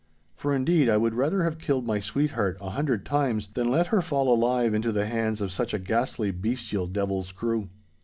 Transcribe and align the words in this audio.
For, 0.35 0.55
indeed, 0.55 0.89
I 0.89 0.97
would 0.97 1.13
rather 1.13 1.43
had 1.43 1.59
killed 1.59 1.85
my 1.85 1.99
sweetheart 1.99 2.57
a 2.59 2.71
hundred 2.71 3.05
times, 3.05 3.47
than 3.53 3.69
let 3.69 3.93
her 3.93 4.01
fall 4.01 4.33
alive 4.33 4.73
into 4.73 4.91
the 4.91 5.05
hands 5.05 5.41
of 5.41 5.51
such 5.51 5.75
a 5.75 5.79
ghastly, 5.79 6.31
bestial 6.31 6.87
devil's 6.87 7.31
crew. 7.31 7.69